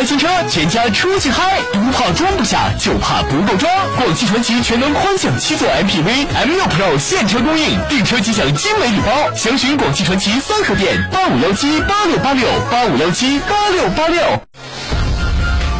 [0.00, 3.70] 开新车，全家出去嗨，不怕装不下，就怕不够装。
[3.98, 9.34] 广汽传祺全能宽享七座 MPV M6 Pro 现车供应，订车即享精美礼包。
[9.36, 14.22] 详询广汽传祺三河店八五幺七八六八六八五幺七八六八六。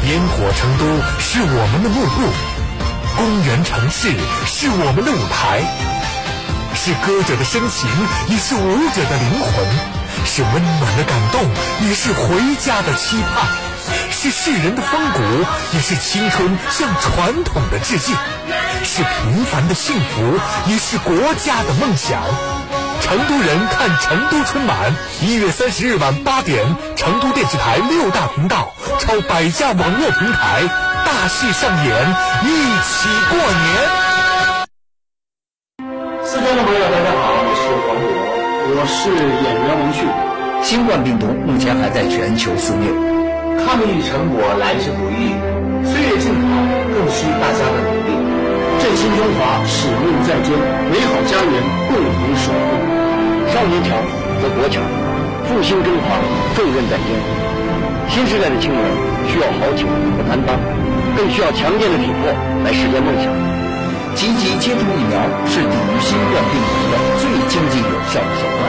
[0.04, 0.84] 烟火成都
[1.18, 2.28] 是我们的幕布，
[3.16, 4.10] 公园城市
[4.44, 5.62] 是我们的舞台，
[6.74, 7.88] 是歌者的深情，
[8.28, 9.64] 也是舞者的灵魂，
[10.26, 11.40] 是温暖的感动，
[11.88, 13.48] 也是回家的期盼，
[14.10, 15.20] 是世人的风骨，
[15.72, 18.14] 也是青春向传统的致敬，
[18.84, 22.20] 是平凡的幸福，也是国家的梦想。
[23.00, 30.62] 成都人看成都春晚，一月三十日晚八点，成都电视台六大频道超百家网络平台，
[31.04, 32.14] 大戏上演，
[32.44, 32.48] 一
[32.82, 33.66] 起过年。
[36.24, 38.04] 四川的朋友，大家好，我是黄渤，
[38.76, 40.06] 我是演员王迅。
[40.62, 42.92] 新冠病毒目前还在全球肆虐，
[43.58, 45.34] 抗疫成果来之不易，
[45.82, 46.50] 岁月静好
[46.92, 48.10] 更需大家的努力。
[48.80, 50.54] 振兴中华，使命在肩，
[50.90, 51.54] 美好家园
[51.88, 52.68] 共同守护。
[53.50, 53.98] 少年强
[54.40, 54.82] 则国强，
[55.48, 56.16] 复兴中华
[56.54, 57.08] 重任在肩。
[58.08, 58.80] 新时代的青年
[59.28, 60.56] 需要豪情和担当，
[61.16, 62.32] 更需要强健的体魄
[62.64, 63.30] 来实现梦想。
[64.16, 68.60] 积极接种疫苗是抵御新冠病毒的最经济有效的手段。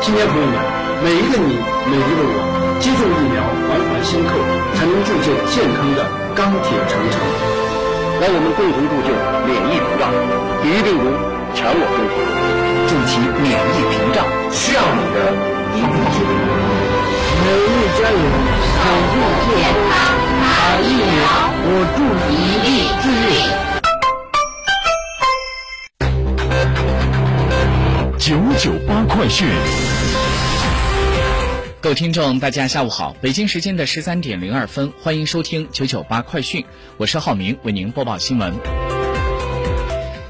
[0.00, 0.54] 青年朋友们，
[1.02, 1.56] 每一个你，
[1.90, 2.36] 每一个我，
[2.80, 4.30] 接种疫苗，环环相扣，
[4.74, 6.00] 才能铸就健康的
[6.34, 7.14] 钢铁长城。
[8.20, 9.10] 让我们共同铸就
[9.46, 10.02] 免疫屏障，
[10.62, 11.04] 抵御病毒，
[11.54, 12.14] 强我中华。
[12.86, 15.18] 筑起免疫屏障，需要你的
[15.74, 16.32] 一臂之力。
[17.42, 17.66] 每日
[17.98, 18.16] 加油，
[18.70, 19.12] 守护
[19.50, 19.56] 健
[19.90, 19.92] 康，
[20.40, 20.44] 打
[20.80, 21.22] 疫苗，
[21.64, 21.98] 我助
[22.30, 22.66] 一臂
[23.02, 23.28] 之力。
[28.18, 28.26] 九
[28.58, 29.48] 九八快讯。
[31.84, 33.14] 各位听众，大家下午好！
[33.20, 36.64] 北京时间的十三点零二分，欢迎收听九九八快讯，
[36.96, 38.54] 我是浩明，为您播报新闻。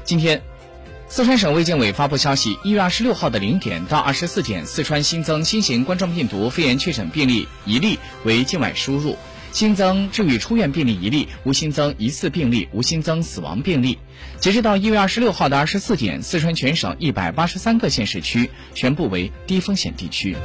[0.03, 0.41] 今天，
[1.07, 9.17] 四川省卫健委发布消息，一月二十六号的零点到二十四点，四川新增新型冠状病毒肺炎确诊病例一例为境外输入，
[9.53, 13.97] 新增治愈出院病例一例，无新增疑似病例，无新增死亡病例。
[14.41, 20.35] 截止到一月二十六号的二十四点，四川全省一百八十三个县市区全部为低风险地区。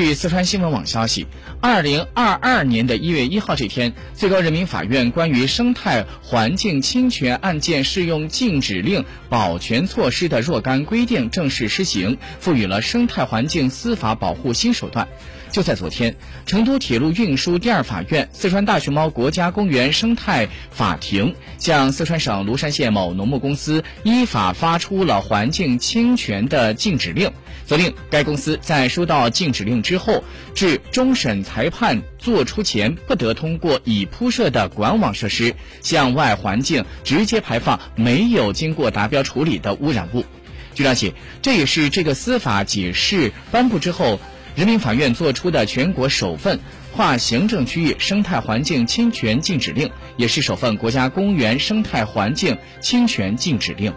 [0.00, 1.26] 据四川新闻网消息，
[1.60, 15.08] 二零二二年的一月一号这天，最高人民法院关于生态环境侵权案件适用禁止令保全措施的若干规定正式施行，赋予了生态环境司法保护新手段。
[15.50, 16.14] 就在昨天，
[16.46, 27.32] 成都铁路运输第二法院、四川大熊猫国家公园生态法庭向四川省芦山县某农牧公司依法发出了环境侵权的禁止令，
[27.64, 30.22] 责令该公司在收到禁止令之后，
[30.54, 40.26] 至终审裁判作出前，不得通过已铺设的管网设施向外环境直接排放没有经过达标处理的污染物。
[40.74, 44.20] 据了解，这也是这个司法解释颁布之后。
[44.56, 46.58] 人民法院作出的全国首份
[46.92, 53.94] 跨行政区域生态环境侵权禁止令，也是首份国家公园生态环境侵权禁止令。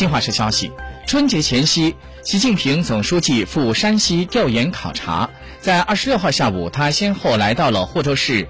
[0.00, 0.72] 新华社消息，
[1.06, 5.28] 春节前夕，习近平总书记赴山西调研考察。
[5.60, 8.48] 在二十六号下午，他先后来到了霍州市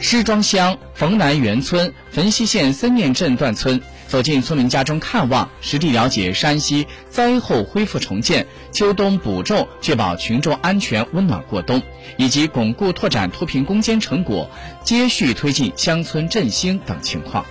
[0.00, 3.80] 施庄乡冯南园村、汾西县森念镇段村。
[4.06, 11.82] 走进村民家中看望，实地了解山西灾后恢复重建、秋冬补种，确保群众安全温暖过冬，
[12.16, 14.48] 以及巩固拓展脱贫攻坚成果、
[14.84, 17.44] 接续推进乡村振兴等情况。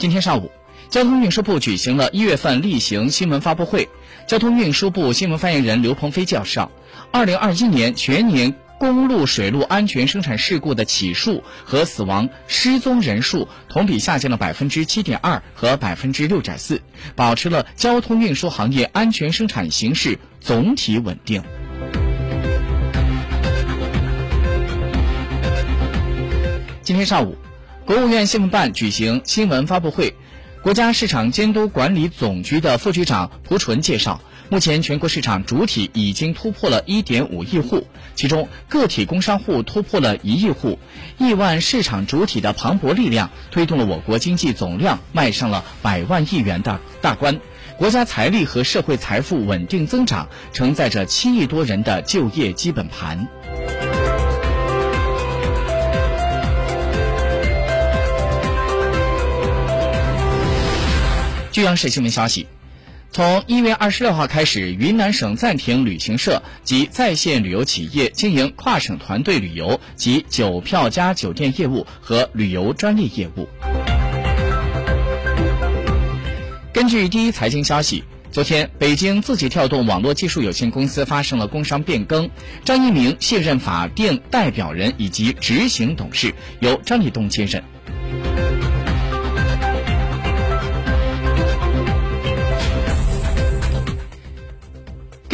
[0.00, 0.50] 今天上午，
[0.88, 3.86] 交通运输部举行了一月份例行新闻发布会。
[4.26, 6.72] 交通运输部新闻发言人刘鹏飞介绍，
[7.12, 8.54] 二零二一年全年。
[8.78, 16.80] 公路水路安全生产事故的起数和死亡失踪人数同比下降了百分之七点二和百分之六点四，
[17.14, 21.42] 保持了交通运输行业安全生产形势总体稳定。
[26.82, 27.36] 今天上午。
[27.90, 30.14] 国务院新闻办举行新闻发布会，
[30.62, 40.78] 国家市场监督管理总局的副局长蒲纯介绍，目前全国市场主体已经突破了一点五亿户，其中个体工商户突破了一亿户，
[41.18, 47.40] 亿万市场主体的磅礴力量推动了我国经济总量迈上了百万亿元的大关，
[47.76, 53.26] 国家财力和社会财富稳定增长，承载着七亿多人的就业基本盘。
[61.62, 62.46] 央视新闻消息，
[63.12, 73.48] 从一月二十六号开始，云南省暂停旅行社及在线旅游企业经营跨省团队旅游及酒票加酒店业务和旅游专利业务。
[76.72, 82.30] 根据第一财经消息，昨天北京字节跳动网络技术有限公司发生了工商变更，
[82.64, 87.62] 张一鸣卸任法定代表人以及执行董事，由张立东接任。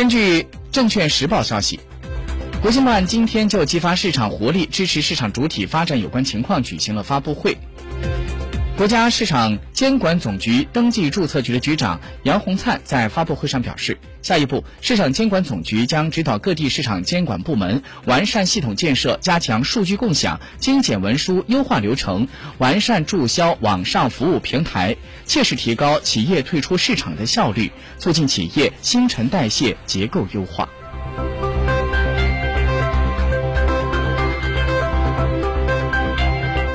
[0.07, 1.81] 根据证券时报消息，
[2.63, 7.59] 国新办今天就激发市场活力、支持市场主体发展有关情况举行了发布会。
[8.77, 22.29] 国家市场监管总局登记注册局的局长杨洪灿在发布会上表示，下一步，市场监管总局将指导各地市场监管部门完善系统建设，加强数据共享、精简文书、优化流程，
[22.59, 24.95] 完善注销网上服务平台，
[25.25, 30.69] 切实提高企业退出市场的效率，促进企业新陈代谢结构优化。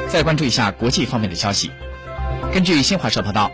[0.08, 1.70] 再关注一下国际方面的消息。
[2.54, 3.50] 根据新华社报道，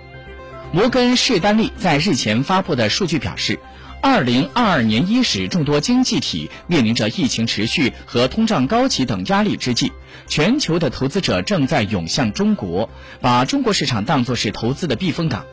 [0.72, 3.60] 摩根士丹利在日前发布的数据表示，
[4.02, 9.92] 二零二二年伊始，众多经济体面临着疫情持续和通胀高企等压力之际，
[10.28, 12.90] 全球的投资者正在涌向中国，
[13.22, 15.46] 把中国市场当作是投资的避风港。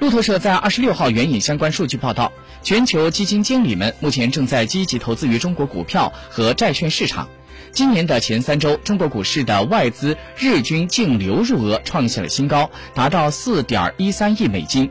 [0.00, 2.32] 路透社在二十六号援引相关数据报道，
[2.64, 7.28] 全球基金经理们目前正在积极投资于中国股票和债券市场。
[7.72, 14.90] 今年的前三周，中国股市的外资日均净流入额创下了新高，达到四点一三亿美金。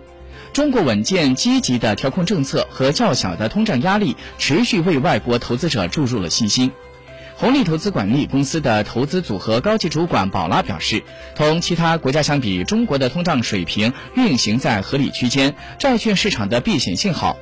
[0.52, 6.72] 中国稳健积极的调控政策和较小的通胀压力，持续为外国投资者注入了信心。
[7.36, 11.04] 红利投资管理公司的投资组合高级主管宝拉表示，
[11.36, 17.38] 同其他国家相比，中国的通胀水平运行在合理区间，债券市场的避险性好。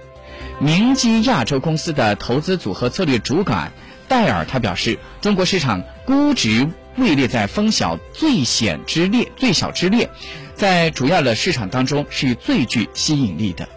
[0.59, 3.71] 明基亚洲公司的投资组合策略主管。
[4.09, 6.67] 戴尔他表示，中国市场估值
[6.97, 10.09] 位列在风小最险之列、最小之列，
[10.55, 13.69] 在主要的市场当中是最具吸引力的。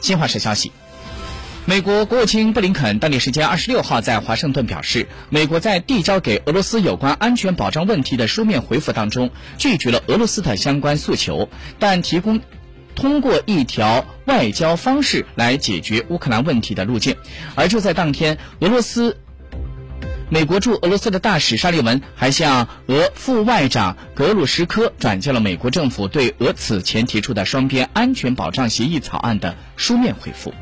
[0.00, 0.72] 新华社消息。
[1.68, 9.28] 美国国务卿布林肯当地时间二十六号在华盛顿表示，美国在递交给俄罗斯有关安全保障问题的书面回复当中，
[9.58, 12.40] 拒绝了俄罗斯的相关诉求，但提供
[12.96, 17.14] 通过一条外交方式来解决乌克兰问题的路径。
[17.54, 19.18] 而就在当天，俄罗斯
[20.30, 30.54] 美国驻俄罗斯的大使沙利文还向俄副外长格鲁什科转交了美国政府对俄此前提出的双边安全保障协议草案的书面回复。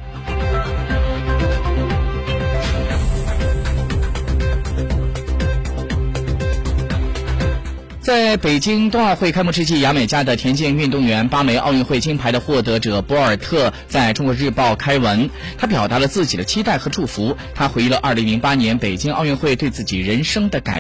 [8.07, 17.37] 在北京冬奥会开幕之际，牙买加的田径运动员、八枚奥运会金牌的获得者博尔特在中国日报开文，他表达了自己的期待和祝福。
[17.53, 20.75] 他回忆了2008年北京奥运会对自己人生的改。